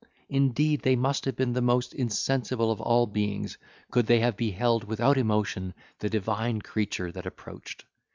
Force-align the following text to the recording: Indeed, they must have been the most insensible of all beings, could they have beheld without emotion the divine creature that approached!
Indeed, 0.29 0.81
they 0.81 0.95
must 0.95 1.25
have 1.25 1.35
been 1.35 1.53
the 1.53 1.61
most 1.61 1.93
insensible 1.93 2.71
of 2.71 2.81
all 2.81 3.05
beings, 3.05 3.59
could 3.91 4.07
they 4.07 4.19
have 4.19 4.35
beheld 4.35 4.83
without 4.85 5.15
emotion 5.15 5.75
the 5.99 6.09
divine 6.09 6.63
creature 6.63 7.11
that 7.11 7.27
approached! 7.27 7.85